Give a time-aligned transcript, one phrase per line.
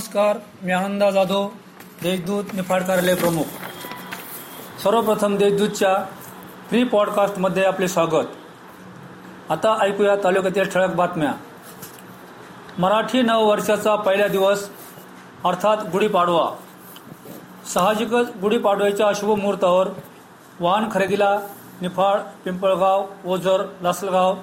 [0.00, 1.48] नमस्कार मी आनंदा जाधव
[2.02, 3.44] देशदूत निफाड कार्यालय प्रमुख.
[4.82, 6.04] सर्वप्रथम देशदूतच्या
[6.68, 8.26] फ्री पॉडकास्टमध्ये आपले स्वागत.
[9.50, 11.32] आता ऐकूया तालुक्यातील ठळक बातम्या.
[12.78, 14.68] मराठी नववर्षाचा पहिला दिवस
[15.44, 16.50] अर्थात गुढीपाडवा.
[17.74, 19.88] साहजिकच गुढीपाडव्याच्या शुभमुहूर्तावर
[20.60, 21.38] वाहन खरेदीला
[21.80, 24.36] निफाड पिंपळगाव ओझर लासलगाव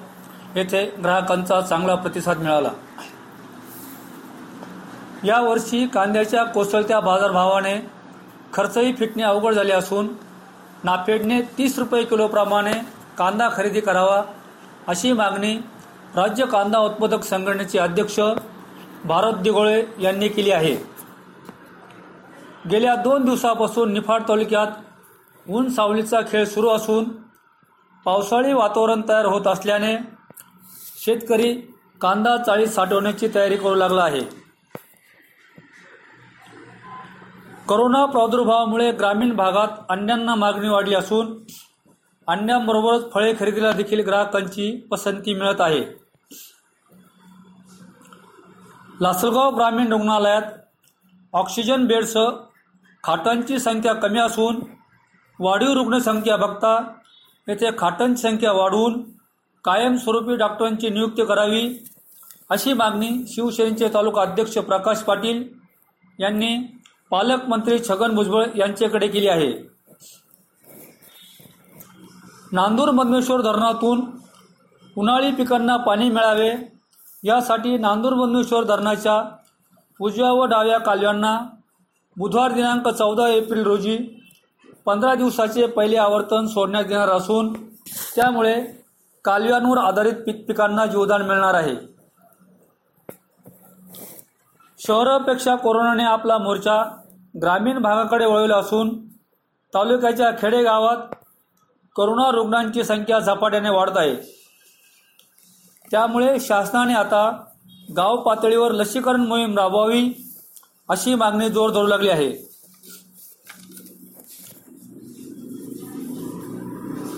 [0.56, 2.70] येथे ग्राहकांचा चांगला प्रतिसाद मिळाला.
[5.24, 7.78] यावर्षी कांद्याच्या कोसळत्या बाजारभावाने
[8.52, 10.08] खर्चही फिटणे अवघड झाले असून
[10.84, 12.72] नाफेडने तीस रुपये किलोप्रमाणे
[13.18, 14.22] कांदा खरेदी करावा
[14.88, 15.54] अशी मागणी
[16.16, 18.20] राज्य कांदा उत्पादक संघटनेचे अध्यक्ष
[19.04, 20.74] भारत दिगोळे यांनी केली आहे.
[22.70, 27.04] गेल्या दोन दिवसापासून निफाड तालुक्यात ऊन सावलीचा खेळ सुरू असून
[28.04, 29.96] पावसाळी वातावरण तयार होत असल्याने
[31.04, 31.52] शेतकरी
[32.00, 34.37] कांदा चाळीत साठवण्याची तयारी करू लागला आहे.
[37.68, 41.34] कोरोना प्रादुर्भावामुळे ग्रामीण भागात अन्यांना मागणी वाढली असून
[42.28, 45.80] अन्यांबरोबरच फळे खरेदीला देखील ग्राहकांची पसंती मिळत आहे.
[49.00, 50.42] लासलगाव ग्रामीण रुग्णालयात
[51.32, 52.30] ऑक्सिजन बेडसह
[53.04, 54.60] खाटांची संख्या कमी असून
[55.38, 56.74] वाढीव रुग्णसंख्या बघता
[57.48, 59.00] येथे खाटांची संख्या वाढवून
[59.64, 61.68] कायमस्वरूपी डॉक्टरांची नियुक्ती करावी
[62.50, 65.46] अशी मागणी शिवसेनेचे तालुका अध्यक्ष प्रकाश पाटील
[66.18, 66.56] यांनी
[67.10, 69.52] पालकमंत्री छगन भुजबळ यांच्याकडे केली आहे.
[72.52, 74.00] नांदूर मधमेश्वर धरणातून
[74.96, 76.50] उन्हाळी पिकांना पाणी मिळावे
[77.24, 79.22] यासाठी नांदूर मधमेश्वर धरणाच्या
[80.00, 81.38] उजव्या व डाव्या कालव्यांना
[82.16, 83.96] बुधवार दिनांक चौदा एप्रिल रोजी
[84.86, 87.52] पंधरा दिवसाचे पहिले आवर्तन सोडण्यात येणार असून
[88.16, 88.54] त्यामुळे
[89.24, 91.74] कालव्यांवर आधारित पीक पिकांना जीवदान मिळणार आहे.
[94.78, 96.82] शहरापेक्षा कोरोनाने आपला मोर्चा
[97.42, 99.06] ग्रामीण भागाकडे वळवला असून
[99.74, 100.96] तालुक्याच्या खेडेगावात
[101.96, 104.14] करोना रुग्णांची संख्या झपाट्याने वाढत आहे.
[105.90, 107.44] त्यामुळे शासनाने आता
[107.96, 110.12] गाव पातळीवर लसीकरण मोहीम राबवावी
[110.88, 112.30] अशी मागणी जोर धरू लागली आहे.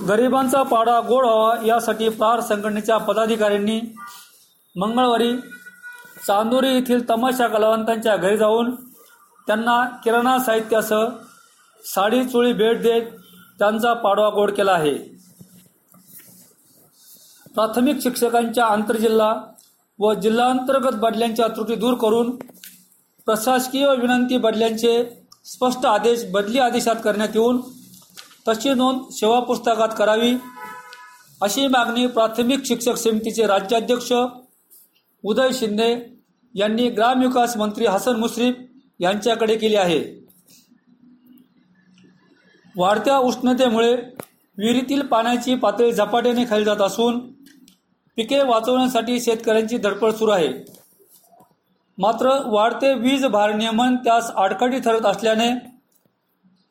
[0.09, 3.81] गरिबांचा पाडा गोड व्हावा यासाठी प्रार संघटनेच्या पदाधिकाऱ्यांनी
[4.77, 5.33] मंगळवारी
[6.27, 8.75] चांदोरी येथील तमाशा कलावंतांच्या घरी जाऊन
[9.49, 11.07] त्यांना किराणा साहित्यासह
[11.85, 13.03] साडी चोळी भेट देत
[13.59, 14.95] त्यांचा पाडवा गोड केला आहे.
[17.55, 19.35] प्राथमिक शिक्षकांच्या आंतरजिल्हा
[19.99, 22.31] व जिल्हांतर्गत बदल्यांच्या त्रुटी दूर करून
[23.27, 25.03] प्रशासकीय विनंती बदल्यांचे
[25.45, 27.61] स्पष्ट आदेश बदली आदेशात करण्यात येऊन
[28.49, 30.35] तशी नोंद सेवा पुस्तकात करावी
[31.43, 34.13] अशी मागणी प्राथमिक शिक्षक समितीचे राज्याध्यक्ष
[35.25, 35.95] उदय शिंदे
[36.55, 38.55] यांनी ग्रामविकास मंत्री हसन मुश्रीफ
[39.01, 40.01] यांच्याकडे केली आहे.
[42.77, 43.95] वाढत्या उष्णतेमुळे
[44.59, 47.19] विहिरीतील पाण्याची पातळी झपाट्याने खाली जात असून
[48.17, 50.49] पिके वाचवण्यासाठी शेतकऱ्यांची धडपड सुरू आहे.
[51.99, 55.51] मात्र वाढते वीज भारनियमन त्यास आडकाठी ठरत असल्याने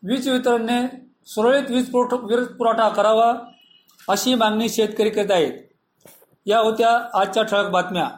[0.03, 0.81] वीज वितरणने
[1.27, 3.33] सुरळीत वीज पुरवठा वीज पुरवठा करावा
[4.09, 5.53] अशी मागणी शेतकरी करीत आहेत.
[6.45, 8.09] या होत्या आजच्या ठळक बातम्या.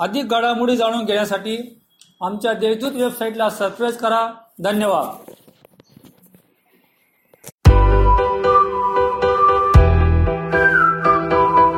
[0.00, 1.80] अधिक घडामोडी जाणून घेण्यासाठी
[2.22, 4.32] आमच्या देशदूत वेबसाईटला सबस्क्राईब करा.
[4.62, 5.30] धन्यवाद.